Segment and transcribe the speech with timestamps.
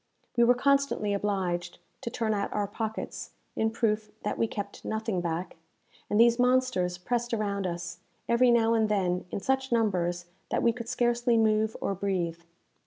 [0.35, 5.21] We were constantly obliged to turn out our pockets, in proof that we kept nothing
[5.21, 5.57] back;
[6.09, 10.73] and these monsters pressed around us, every now and then, in such numbers that we
[10.73, 12.39] could scarcely move or breathe.